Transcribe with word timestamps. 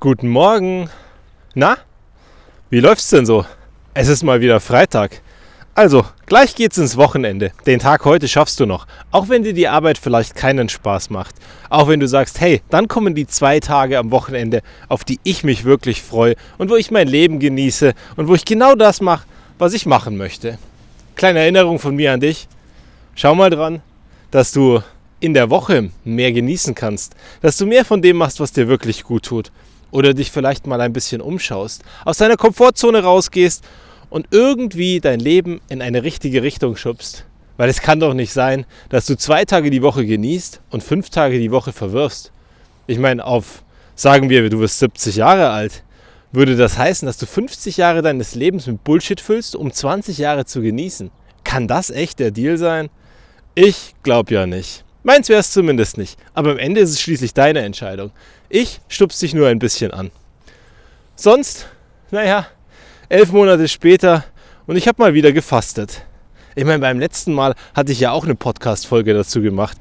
Guten 0.00 0.28
Morgen. 0.28 0.88
Na, 1.56 1.76
wie 2.70 2.78
läuft's 2.78 3.08
denn 3.08 3.26
so? 3.26 3.44
Es 3.94 4.06
ist 4.06 4.22
mal 4.22 4.40
wieder 4.40 4.60
Freitag. 4.60 5.22
Also, 5.74 6.04
gleich 6.26 6.54
geht's 6.54 6.78
ins 6.78 6.96
Wochenende. 6.96 7.50
Den 7.66 7.80
Tag 7.80 8.04
heute 8.04 8.28
schaffst 8.28 8.60
du 8.60 8.66
noch. 8.66 8.86
Auch 9.10 9.28
wenn 9.28 9.42
dir 9.42 9.54
die 9.54 9.66
Arbeit 9.66 9.98
vielleicht 9.98 10.36
keinen 10.36 10.68
Spaß 10.68 11.10
macht. 11.10 11.34
Auch 11.68 11.88
wenn 11.88 11.98
du 11.98 12.06
sagst, 12.06 12.40
hey, 12.40 12.62
dann 12.70 12.86
kommen 12.86 13.16
die 13.16 13.26
zwei 13.26 13.58
Tage 13.58 13.98
am 13.98 14.12
Wochenende, 14.12 14.62
auf 14.86 15.02
die 15.02 15.18
ich 15.24 15.42
mich 15.42 15.64
wirklich 15.64 16.00
freue 16.00 16.36
und 16.58 16.70
wo 16.70 16.76
ich 16.76 16.92
mein 16.92 17.08
Leben 17.08 17.40
genieße 17.40 17.92
und 18.14 18.28
wo 18.28 18.36
ich 18.36 18.44
genau 18.44 18.76
das 18.76 19.00
mache, 19.00 19.26
was 19.58 19.74
ich 19.74 19.84
machen 19.84 20.16
möchte. 20.16 20.58
Kleine 21.16 21.40
Erinnerung 21.40 21.80
von 21.80 21.96
mir 21.96 22.12
an 22.12 22.20
dich. 22.20 22.46
Schau 23.16 23.34
mal 23.34 23.50
dran, 23.50 23.82
dass 24.30 24.52
du 24.52 24.80
in 25.18 25.34
der 25.34 25.50
Woche 25.50 25.90
mehr 26.04 26.30
genießen 26.30 26.76
kannst. 26.76 27.16
Dass 27.42 27.56
du 27.56 27.66
mehr 27.66 27.84
von 27.84 28.00
dem 28.00 28.18
machst, 28.18 28.38
was 28.38 28.52
dir 28.52 28.68
wirklich 28.68 29.02
gut 29.02 29.24
tut 29.24 29.50
oder 29.90 30.14
dich 30.14 30.30
vielleicht 30.30 30.66
mal 30.66 30.80
ein 30.80 30.92
bisschen 30.92 31.20
umschaust, 31.20 31.82
aus 32.04 32.18
deiner 32.18 32.36
Komfortzone 32.36 33.02
rausgehst 33.02 33.64
und 34.10 34.26
irgendwie 34.30 35.00
dein 35.00 35.20
Leben 35.20 35.60
in 35.68 35.82
eine 35.82 36.02
richtige 36.02 36.42
Richtung 36.42 36.76
schubst. 36.76 37.24
Weil 37.56 37.68
es 37.68 37.80
kann 37.80 38.00
doch 38.00 38.14
nicht 38.14 38.32
sein, 38.32 38.66
dass 38.88 39.06
du 39.06 39.16
zwei 39.16 39.44
Tage 39.44 39.70
die 39.70 39.82
Woche 39.82 40.06
genießt 40.06 40.60
und 40.70 40.82
fünf 40.82 41.10
Tage 41.10 41.38
die 41.38 41.50
Woche 41.50 41.72
verwirfst. 41.72 42.30
Ich 42.86 42.98
meine, 42.98 43.24
auf, 43.24 43.64
sagen 43.94 44.30
wir, 44.30 44.48
du 44.48 44.60
wirst 44.60 44.78
70 44.78 45.16
Jahre 45.16 45.50
alt, 45.50 45.82
würde 46.30 46.56
das 46.56 46.78
heißen, 46.78 47.06
dass 47.06 47.18
du 47.18 47.26
50 47.26 47.76
Jahre 47.76 48.02
deines 48.02 48.34
Lebens 48.34 48.66
mit 48.66 48.84
Bullshit 48.84 49.20
füllst, 49.20 49.56
um 49.56 49.72
20 49.72 50.18
Jahre 50.18 50.44
zu 50.44 50.60
genießen. 50.60 51.10
Kann 51.42 51.66
das 51.66 51.90
echt 51.90 52.18
der 52.18 52.30
Deal 52.30 52.58
sein? 52.58 52.90
Ich 53.54 53.94
glaube 54.02 54.34
ja 54.34 54.46
nicht. 54.46 54.84
Meins 55.02 55.28
wäre 55.28 55.40
es 55.40 55.52
zumindest 55.52 55.96
nicht. 55.98 56.18
Aber 56.34 56.52
am 56.52 56.58
Ende 56.58 56.80
ist 56.80 56.90
es 56.90 57.00
schließlich 57.00 57.34
deine 57.34 57.60
Entscheidung. 57.60 58.10
Ich 58.48 58.80
stupse 58.88 59.20
dich 59.20 59.34
nur 59.34 59.48
ein 59.48 59.58
bisschen 59.58 59.92
an. 59.92 60.10
Sonst, 61.14 61.66
naja, 62.10 62.46
elf 63.08 63.32
Monate 63.32 63.68
später 63.68 64.24
und 64.66 64.76
ich 64.76 64.86
habe 64.88 65.02
mal 65.02 65.14
wieder 65.14 65.32
gefastet. 65.32 66.02
Ich 66.54 66.64
meine, 66.64 66.80
beim 66.80 66.98
letzten 66.98 67.32
Mal 67.32 67.54
hatte 67.74 67.92
ich 67.92 68.00
ja 68.00 68.10
auch 68.10 68.24
eine 68.24 68.34
Podcast-Folge 68.34 69.14
dazu 69.14 69.40
gemacht. 69.40 69.76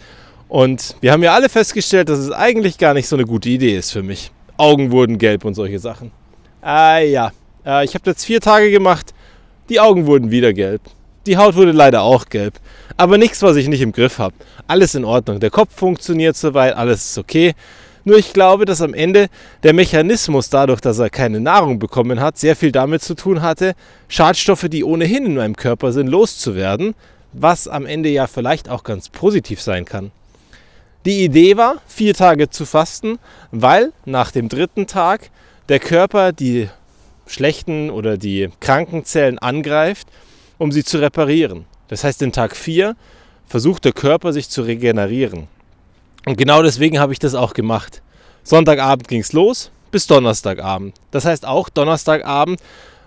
Und 0.48 0.96
wir 1.02 1.12
haben 1.12 1.24
ja 1.24 1.34
alle 1.34 1.50
festgestellt, 1.50 2.10
dass 2.10 2.20
es 2.20 2.32
eigentlich 2.32 2.78
gar 2.78 2.94
nicht 2.94 3.08
so 3.08 3.16
eine 3.16 3.26
gute 3.26 3.50
Idee 3.50 3.76
ist 3.76 3.92
für 3.92 4.04
mich. 4.04 4.32
Augen 4.58 4.92
wurden 4.92 5.18
gelb 5.18 5.44
und 5.46 5.56
solche 5.56 5.80
Sachen. 5.80 6.12
Ah 6.62 7.00
ja, 7.00 7.32
äh, 7.66 7.84
ich 7.84 7.94
habe 7.96 8.10
jetzt 8.10 8.26
vier 8.26 8.42
Tage 8.42 8.72
gemacht. 8.72 9.14
Die 9.70 9.80
Augen 9.80 10.06
wurden 10.06 10.32
wieder 10.32 10.54
gelb. 10.54 10.82
Die 11.28 11.36
Haut 11.36 11.56
wurde 11.56 11.74
leider 11.74 12.04
auch 12.04 12.30
gelb. 12.30 12.54
Aber 12.96 13.18
nichts, 13.18 13.42
was 13.42 13.58
ich 13.58 13.68
nicht 13.68 13.82
im 13.82 13.92
Griff 13.92 14.18
habe. 14.18 14.34
Alles 14.66 14.96
in 14.96 15.04
Ordnung. 15.04 15.42
Der 15.42 15.50
Kopf 15.50 15.76
funktioniert 15.76 16.38
soweit, 16.38 16.74
alles 16.74 17.12
ist 17.12 17.18
okay. 17.18 17.54
Nur 18.06 18.18
ich 18.18 18.32
glaube, 18.32 18.64
dass 18.64 18.82
am 18.82 18.94
Ende 18.94 19.28
der 19.64 19.74
Mechanismus 19.74 20.50
dadurch, 20.50 20.80
dass 20.80 21.00
er 21.00 21.10
keine 21.10 21.42
Nahrung 21.42 21.80
bekommen 21.80 22.22
hat, 22.22 22.38
sehr 22.38 22.56
viel 22.56 22.72
damit 22.72 23.02
zu 23.02 23.14
tun 23.14 23.42
hatte, 23.42 23.76
Schadstoffe, 24.08 24.68
die 24.70 24.86
ohnehin 24.86 25.26
in 25.26 25.36
meinem 25.36 25.58
Körper 25.58 25.92
sind, 25.92 26.08
loszuwerden, 26.08 26.96
was 27.34 27.68
am 27.68 27.86
Ende 27.86 28.08
ja 28.08 28.28
vielleicht 28.28 28.70
auch 28.70 28.86
ganz 28.86 29.10
positiv 29.10 29.62
sein 29.62 29.84
kann. 29.84 30.12
Die 31.06 31.26
Idee 31.26 31.58
war, 31.58 31.82
vier 31.88 32.14
Tage 32.14 32.50
zu 32.50 32.66
fasten, 32.66 33.20
weil 33.52 33.92
nach 34.06 34.32
dem 34.32 34.48
dritten 34.48 34.88
Tag 34.88 35.30
der 35.68 35.80
Körper 35.80 36.32
die 36.32 36.70
schlechten 37.26 37.90
oder 37.90 38.18
die 38.18 38.48
kranken 38.62 39.04
Zellen 39.04 39.40
angreift 39.40 40.08
um 40.58 40.72
sie 40.72 40.84
zu 40.84 41.00
reparieren. 41.00 41.66
Das 41.88 42.04
heißt, 42.04 42.22
in 42.22 42.32
Tag 42.32 42.56
4 42.56 42.96
versucht 43.48 43.86
der 43.86 43.94
Körper 43.94 44.34
sich 44.34 44.50
zu 44.50 44.62
regenerieren. 44.62 45.48
Und 46.26 46.38
genau 46.38 46.62
deswegen 46.62 47.00
habe 47.00 47.14
ich 47.14 47.20
das 47.20 47.36
auch 47.36 47.54
gemacht. 47.54 48.02
Sonntagabend 48.44 49.08
ging 49.08 49.22
es 49.22 49.34
los 49.34 49.72
bis 49.92 50.08
Donnerstagabend. 50.08 50.96
Das 51.12 51.26
heißt, 51.26 51.46
auch 51.46 51.70
Donnerstagabend 51.70 52.62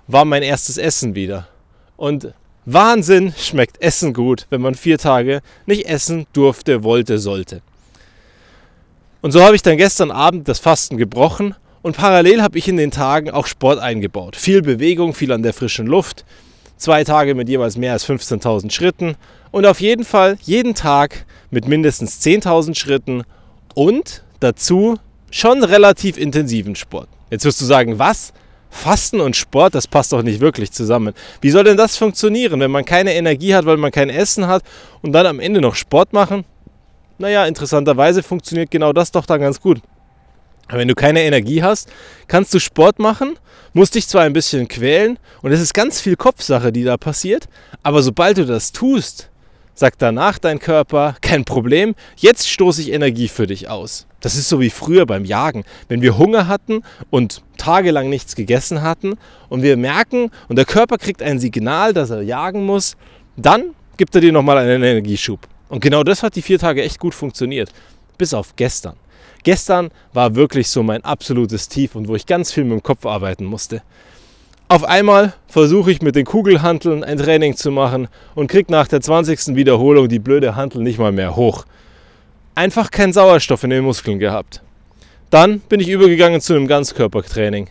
war 0.06 0.24
mein 0.24 0.42
erstes 0.42 0.78
Essen 0.78 1.14
wieder. 1.14 1.48
Und 1.96 2.32
Wahnsinn 2.64 3.34
schmeckt 3.36 3.80
Essen 3.82 4.14
gut, 4.14 4.46
wenn 4.50 4.60
man 4.60 4.74
vier 4.74 4.98
Tage 4.98 5.40
nicht 5.66 5.86
essen 5.86 6.26
durfte, 6.32 6.82
wollte, 6.82 7.18
sollte. 7.18 7.62
Und 9.22 9.32
so 9.32 9.42
habe 9.42 9.54
ich 9.54 9.62
dann 9.62 9.76
gestern 9.76 10.10
Abend 10.10 10.48
das 10.48 10.58
Fasten 10.58 10.96
gebrochen 10.96 11.54
und 11.82 11.96
parallel 11.96 12.42
habe 12.42 12.58
ich 12.58 12.68
in 12.68 12.76
den 12.76 12.90
Tagen 12.90 13.30
auch 13.30 13.46
Sport 13.46 13.78
eingebaut. 13.78 14.36
Viel 14.36 14.62
Bewegung, 14.62 15.14
viel 15.14 15.32
an 15.32 15.42
der 15.42 15.52
frischen 15.52 15.86
Luft, 15.86 16.24
zwei 16.80 17.04
Tage 17.04 17.34
mit 17.34 17.48
jeweils 17.48 17.76
mehr 17.76 17.92
als 17.92 18.08
15.000 18.08 18.72
Schritten 18.72 19.14
und 19.52 19.66
auf 19.66 19.80
jeden 19.80 20.04
Fall 20.04 20.38
jeden 20.42 20.74
Tag 20.74 21.26
mit 21.50 21.68
mindestens 21.68 22.20
10.000 22.20 22.74
Schritten 22.74 23.22
und 23.74 24.24
dazu 24.40 24.98
schon 25.30 25.62
relativ 25.62 26.16
intensiven 26.16 26.74
Sport. 26.74 27.08
Jetzt 27.30 27.44
wirst 27.44 27.60
du 27.60 27.64
sagen, 27.64 27.98
was? 27.98 28.32
Fasten 28.70 29.20
und 29.20 29.36
Sport, 29.36 29.74
das 29.74 29.86
passt 29.86 30.12
doch 30.12 30.22
nicht 30.22 30.40
wirklich 30.40 30.70
zusammen. 30.70 31.12
Wie 31.40 31.50
soll 31.50 31.64
denn 31.64 31.76
das 31.76 31.96
funktionieren, 31.96 32.60
wenn 32.60 32.70
man 32.70 32.84
keine 32.84 33.14
Energie 33.14 33.54
hat, 33.54 33.66
weil 33.66 33.76
man 33.76 33.90
kein 33.90 34.08
Essen 34.08 34.46
hat 34.46 34.62
und 35.02 35.12
dann 35.12 35.26
am 35.26 35.40
Ende 35.40 35.60
noch 35.60 35.74
Sport 35.74 36.12
machen? 36.12 36.44
Naja, 37.18 37.46
interessanterweise 37.46 38.22
funktioniert 38.22 38.70
genau 38.70 38.92
das 38.92 39.10
doch 39.10 39.26
dann 39.26 39.40
ganz 39.40 39.60
gut. 39.60 39.80
Wenn 40.72 40.88
du 40.88 40.94
keine 40.94 41.22
Energie 41.22 41.62
hast, 41.62 41.88
kannst 42.28 42.54
du 42.54 42.58
Sport 42.58 42.98
machen, 42.98 43.38
musst 43.72 43.94
dich 43.94 44.06
zwar 44.08 44.22
ein 44.22 44.32
bisschen 44.32 44.68
quälen 44.68 45.18
und 45.42 45.52
es 45.52 45.60
ist 45.60 45.74
ganz 45.74 46.00
viel 46.00 46.16
Kopfsache, 46.16 46.72
die 46.72 46.84
da 46.84 46.96
passiert, 46.96 47.48
aber 47.82 48.02
sobald 48.02 48.38
du 48.38 48.46
das 48.46 48.72
tust, 48.72 49.30
sagt 49.74 50.02
danach 50.02 50.38
dein 50.38 50.58
Körper, 50.58 51.16
kein 51.22 51.44
Problem, 51.44 51.94
jetzt 52.16 52.48
stoße 52.48 52.82
ich 52.82 52.92
Energie 52.92 53.28
für 53.28 53.46
dich 53.46 53.68
aus. 53.68 54.06
Das 54.20 54.34
ist 54.34 54.48
so 54.48 54.60
wie 54.60 54.68
früher 54.68 55.06
beim 55.06 55.24
Jagen. 55.24 55.64
Wenn 55.88 56.02
wir 56.02 56.18
Hunger 56.18 56.46
hatten 56.46 56.82
und 57.08 57.42
tagelang 57.56 58.10
nichts 58.10 58.36
gegessen 58.36 58.82
hatten 58.82 59.14
und 59.48 59.62
wir 59.62 59.78
merken 59.78 60.30
und 60.48 60.56
der 60.56 60.66
Körper 60.66 60.98
kriegt 60.98 61.22
ein 61.22 61.38
Signal, 61.38 61.94
dass 61.94 62.10
er 62.10 62.20
jagen 62.20 62.66
muss, 62.66 62.96
dann 63.36 63.74
gibt 63.96 64.14
er 64.14 64.20
dir 64.20 64.32
nochmal 64.32 64.58
einen 64.58 64.82
Energieschub. 64.82 65.40
Und 65.70 65.80
genau 65.80 66.02
das 66.02 66.22
hat 66.22 66.36
die 66.36 66.42
vier 66.42 66.58
Tage 66.58 66.82
echt 66.82 66.98
gut 66.98 67.14
funktioniert. 67.14 67.70
Bis 68.18 68.34
auf 68.34 68.56
gestern. 68.56 68.96
Gestern 69.42 69.90
war 70.12 70.34
wirklich 70.34 70.68
so 70.68 70.82
mein 70.82 71.04
absolutes 71.04 71.68
Tief 71.68 71.94
und 71.94 72.08
wo 72.08 72.14
ich 72.14 72.26
ganz 72.26 72.52
viel 72.52 72.64
mit 72.64 72.72
dem 72.72 72.82
Kopf 72.82 73.06
arbeiten 73.06 73.44
musste. 73.44 73.82
Auf 74.68 74.84
einmal 74.84 75.32
versuche 75.48 75.90
ich 75.90 76.00
mit 76.00 76.14
den 76.14 76.24
Kugelhanteln 76.24 77.02
ein 77.02 77.18
Training 77.18 77.56
zu 77.56 77.72
machen 77.72 78.08
und 78.34 78.48
kriege 78.48 78.70
nach 78.70 78.86
der 78.86 79.00
20. 79.00 79.56
Wiederholung 79.56 80.08
die 80.08 80.20
blöde 80.20 80.54
Hantel 80.54 80.82
nicht 80.82 80.98
mal 80.98 81.10
mehr 81.10 81.34
hoch. 81.34 81.64
Einfach 82.54 82.90
keinen 82.90 83.12
Sauerstoff 83.12 83.64
in 83.64 83.70
den 83.70 83.82
Muskeln 83.82 84.18
gehabt. 84.18 84.62
Dann 85.30 85.60
bin 85.60 85.80
ich 85.80 85.88
übergegangen 85.88 86.40
zu 86.40 86.54
einem 86.54 86.68
Ganzkörpertraining. 86.68 87.68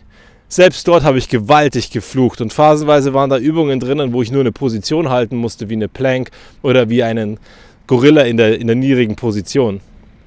Selbst 0.48 0.88
dort 0.88 1.04
habe 1.04 1.16
ich 1.16 1.28
gewaltig 1.28 1.90
geflucht 1.90 2.40
und 2.40 2.52
phasenweise 2.52 3.14
waren 3.14 3.30
da 3.30 3.38
Übungen 3.38 3.78
drinnen, 3.78 4.12
wo 4.12 4.20
ich 4.20 4.32
nur 4.32 4.40
eine 4.40 4.52
Position 4.52 5.08
halten 5.08 5.36
musste, 5.36 5.70
wie 5.70 5.74
eine 5.74 5.88
Plank 5.88 6.30
oder 6.60 6.88
wie 6.90 7.02
einen 7.02 7.38
Gorilla 7.86 8.22
in 8.22 8.36
der, 8.36 8.58
in 8.58 8.66
der 8.66 8.76
niedrigen 8.76 9.14
Position. 9.14 9.80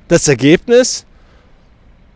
Das 0.07 0.27
Ergebnis? 0.27 1.05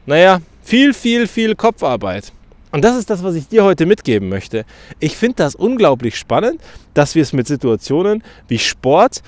Naja, 0.07 0.39
viel, 0.63 0.93
viel, 0.93 1.27
viel 1.27 1.53
Kopfarbeit. 1.53 2.31
Und 2.71 2.85
das 2.85 2.95
ist 2.95 3.09
das, 3.09 3.23
was 3.23 3.35
ich 3.35 3.49
dir 3.49 3.65
heute 3.65 3.85
mitgeben 3.85 4.29
möchte. 4.29 4.63
Ich 5.01 5.17
finde 5.17 5.35
das 5.35 5.53
unglaublich 5.53 6.17
spannend, 6.17 6.61
dass 6.93 7.13
wir 7.13 7.21
es 7.21 7.33
mit 7.33 7.45
Situationen 7.45 8.23
wie 8.47 8.57
Sport 8.57 9.21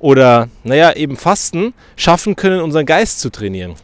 oder, 0.00 0.48
naja, 0.64 0.92
eben 0.96 1.16
Fasten 1.16 1.72
schaffen 1.94 2.34
können, 2.34 2.60
unseren 2.60 2.84
Geist 2.84 3.20
zu 3.20 3.30
trainieren. 3.30 3.74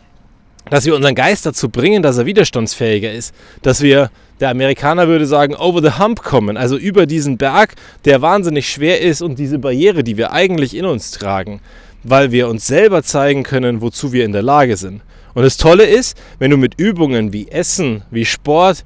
Dass 0.70 0.86
wir 0.86 0.96
unseren 0.96 1.14
Geist 1.14 1.46
dazu 1.46 1.68
bringen, 1.68 2.02
dass 2.02 2.18
er 2.18 2.26
widerstandsfähiger 2.26 3.12
ist. 3.12 3.32
Dass 3.62 3.80
wir, 3.80 4.10
der 4.40 4.50
Amerikaner 4.50 5.06
würde 5.06 5.26
sagen, 5.26 5.54
over 5.54 5.80
the 5.80 6.02
hump 6.02 6.24
kommen. 6.24 6.56
Also 6.56 6.76
über 6.76 7.06
diesen 7.06 7.38
Berg, 7.38 7.76
der 8.04 8.22
wahnsinnig 8.22 8.68
schwer 8.68 9.00
ist 9.00 9.22
und 9.22 9.38
diese 9.38 9.60
Barriere, 9.60 10.02
die 10.02 10.16
wir 10.16 10.32
eigentlich 10.32 10.76
in 10.76 10.84
uns 10.84 11.12
tragen. 11.12 11.60
Weil 12.02 12.32
wir 12.32 12.48
uns 12.48 12.66
selber 12.66 13.04
zeigen 13.04 13.44
können, 13.44 13.82
wozu 13.82 14.12
wir 14.12 14.24
in 14.24 14.32
der 14.32 14.42
Lage 14.42 14.76
sind. 14.76 15.02
Und 15.34 15.42
das 15.42 15.56
Tolle 15.56 15.84
ist, 15.84 16.16
wenn 16.38 16.50
du 16.50 16.56
mit 16.56 16.78
Übungen 16.78 17.32
wie 17.32 17.48
Essen, 17.48 18.02
wie 18.10 18.24
Sport 18.24 18.84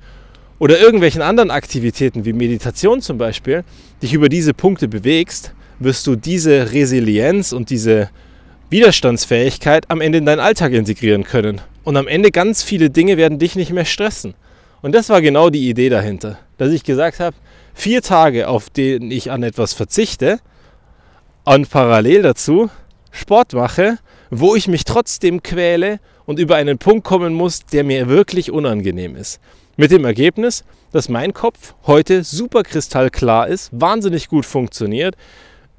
oder 0.59 0.79
irgendwelchen 0.79 1.23
anderen 1.23 1.51
Aktivitäten 1.51 2.25
wie 2.25 2.33
Meditation 2.33 3.01
zum 3.01 3.19
Beispiel 3.19 3.65
dich 4.03 4.13
über 4.13 4.29
diese 4.29 4.55
Punkte 4.55 4.89
bewegst, 4.89 5.53
wirst 5.79 6.07
du 6.07 6.17
diese 6.17 6.73
Resilienz 6.73 7.53
und 7.53 7.71
diese 7.71 8.11
Widerstandsfähigkeit 8.71 9.91
am 9.91 10.01
Ende 10.01 10.19
in 10.19 10.27
deinen 10.27 10.41
Alltag 10.41 10.73
integrieren 10.73 11.25
können. 11.25 11.61
Und 11.85 11.97
am 11.97 12.09
Ende 12.09 12.31
ganz 12.31 12.63
viele 12.63 12.91
Dinge 12.91 13.17
werden 13.17 13.39
dich 13.39 13.57
nicht 13.57 13.73
mehr 13.73 13.85
stressen. 13.85 14.35
Und 14.83 14.95
das 14.95 15.09
war 15.09 15.23
genau 15.23 15.51
die 15.51 15.69
Idee 15.69 15.89
dahinter, 15.89 16.39
dass 16.59 16.73
ich 16.73 16.85
gesagt 16.85 17.21
habe, 17.21 17.37
vier 17.73 18.03
Tage, 18.03 18.49
auf 18.49 18.71
denen 18.71 19.11
ich 19.11 19.31
an 19.31 19.43
etwas 19.43 19.73
verzichte 19.73 20.41
und 21.45 21.71
parallel 21.71 22.23
dazu 22.23 22.71
Sport 23.11 23.53
mache, 23.53 23.99
wo 24.41 24.57
ich 24.57 24.67
mich 24.67 24.85
trotzdem 24.85 25.43
quäle 25.43 26.01
und 26.27 26.39
über 26.39 26.57
einen 26.57 26.79
Punkt 26.79 27.05
kommen 27.05 27.35
muss, 27.35 27.67
der 27.67 27.85
mir 27.85 28.09
wirklich 28.09 28.51
unangenehm 28.51 29.15
ist. 29.17 29.41
Mit 29.77 29.91
dem 29.91 30.05
Ergebnis, 30.05 30.65
dass 30.93 31.09
mein 31.09 31.33
Kopf 31.33 31.75
heute 31.87 32.25
super 32.25 32.63
kristallklar 32.63 33.49
ist, 33.49 33.71
wahnsinnig 33.73 34.29
gut 34.29 34.45
funktioniert, 34.45 35.17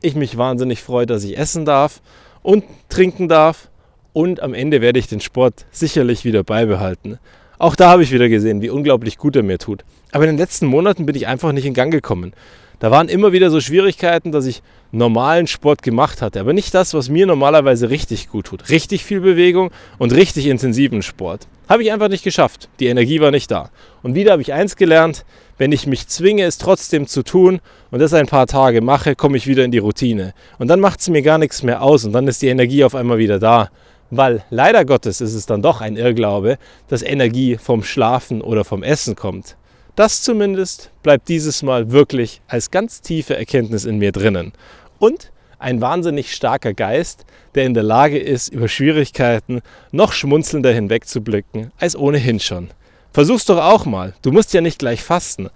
ich 0.02 0.16
mich 0.16 0.38
wahnsinnig 0.38 0.82
freue, 0.82 1.06
dass 1.06 1.24
ich 1.24 1.38
essen 1.38 1.66
darf 1.66 2.02
und 2.44 2.64
trinken 2.90 3.28
darf 3.28 3.70
und 4.14 4.42
am 4.42 4.54
Ende 4.54 4.80
werde 4.82 5.00
ich 5.00 5.08
den 5.08 5.22
Sport 5.22 5.66
sicherlich 5.72 6.24
wieder 6.24 6.44
beibehalten. 6.44 7.20
Auch 7.58 7.76
da 7.76 7.90
habe 7.90 8.04
ich 8.04 8.12
wieder 8.12 8.30
gesehen, 8.30 8.62
wie 8.62 8.70
unglaublich 8.70 9.18
gut 9.18 9.36
er 9.36 9.44
mir 9.44 9.58
tut. 9.58 9.84
Aber 10.12 10.24
in 10.24 10.32
den 10.32 10.38
letzten 10.38 10.66
Monaten 10.66 11.06
bin 11.06 11.16
ich 11.16 11.28
einfach 11.28 11.52
nicht 11.52 11.66
in 11.66 11.74
Gang 11.74 11.92
gekommen. 11.92 12.34
Da 12.80 12.92
waren 12.92 13.08
immer 13.08 13.32
wieder 13.32 13.50
so 13.50 13.60
Schwierigkeiten, 13.60 14.32
dass 14.32 14.46
ich 14.46 14.62
normalen 14.92 15.48
Sport 15.48 15.82
gemacht 15.82 16.22
hatte, 16.22 16.40
aber 16.40 16.54
nicht 16.54 16.74
das, 16.74 16.94
was 16.94 17.10
mir 17.10 17.26
normalerweise 17.26 17.90
richtig 17.90 18.30
gut 18.30 18.48
tut. 18.48 18.70
Richtig 18.70 19.04
viel 19.04 19.22
Bewegung 19.22 19.72
und 19.98 20.14
richtig 20.14 20.48
intensiven 20.48 21.02
Sport. 21.02 21.48
Habe 21.68 21.84
ich 21.84 21.92
einfach 21.92 22.10
nicht 22.10 22.24
geschafft. 22.24 22.70
Die 22.80 22.88
Energie 22.88 23.20
war 23.22 23.32
nicht 23.32 23.50
da. 23.50 23.70
Und 24.04 24.16
wieder 24.16 24.34
habe 24.34 24.42
ich 24.42 24.54
eins 24.54 24.76
gelernt, 24.76 25.26
wenn 25.58 25.72
ich 25.72 25.88
mich 25.88 26.08
zwinge, 26.08 26.44
es 26.44 26.58
trotzdem 26.58 27.08
zu 27.08 27.24
tun 27.24 27.60
und 27.92 28.00
das 28.00 28.14
ein 28.14 28.28
paar 28.28 28.46
Tage 28.46 28.82
mache, 28.82 29.16
komme 29.16 29.38
ich 29.38 29.48
wieder 29.48 29.64
in 29.64 29.72
die 29.72 29.80
Routine. 29.80 30.34
Und 30.60 30.68
dann 30.68 30.80
macht 30.80 31.00
es 31.00 31.10
mir 31.10 31.22
gar 31.22 31.38
nichts 31.38 31.64
mehr 31.64 31.82
aus 31.82 32.06
und 32.06 32.12
dann 32.12 32.28
ist 32.28 32.42
die 32.42 32.48
Energie 32.48 32.84
auf 32.84 32.96
einmal 32.96 33.18
wieder 33.18 33.40
da. 33.40 33.70
Weil 34.12 34.44
leider 34.50 34.86
Gottes 34.86 35.22
ist 35.22 35.34
es 35.34 35.46
dann 35.46 35.62
doch 35.62 35.82
ein 35.82 35.98
Irrglaube, 35.98 36.58
dass 36.88 37.02
Energie 37.02 37.58
vom 37.58 37.84
Schlafen 37.84 38.42
oder 38.42 38.64
vom 38.64 38.84
Essen 38.84 39.16
kommt. 39.16 39.58
Das 39.96 40.22
zumindest 40.22 40.92
bleibt 41.04 41.30
dieses 41.30 41.64
Mal 41.64 41.92
wirklich 41.92 42.42
als 42.48 42.70
ganz 42.70 43.02
tiefe 43.02 43.38
Erkenntnis 43.38 43.86
in 43.86 43.98
mir 43.98 44.12
drinnen. 44.12 44.52
Und 45.00 45.32
ein 45.58 45.80
wahnsinnig 45.80 46.36
starker 46.36 46.74
Geist, 46.74 47.26
der 47.56 47.66
in 47.66 47.74
der 47.74 47.84
Lage 47.84 48.20
ist, 48.20 48.50
über 48.50 48.68
Schwierigkeiten 48.68 49.62
noch 49.92 50.12
schmunzelnder 50.12 50.74
hinwegzublicken 50.74 51.72
als 51.78 51.96
ohnehin 51.96 52.42
schon. 52.42 52.72
Versuch's 53.14 53.46
doch 53.46 53.60
auch 53.60 53.86
mal. 53.86 54.14
Du 54.22 54.34
musst 54.34 54.54
ja 54.54 54.60
nicht 54.60 54.80
gleich 54.80 55.02
fasten. 55.02 55.50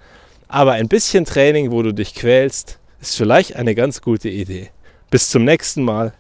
Aber 0.48 0.72
ein 0.72 0.88
bisschen 0.88 1.26
Training, 1.26 1.72
wo 1.72 1.84
du 1.84 1.94
dich 1.94 2.16
quälst, 2.16 2.80
ist 3.02 3.18
vielleicht 3.18 3.58
eine 3.58 3.76
ganz 3.76 4.02
gute 4.02 4.30
Idee. 4.30 4.70
Bis 5.12 5.30
zum 5.30 5.44
nächsten 5.44 5.84
Mal. 5.84 6.14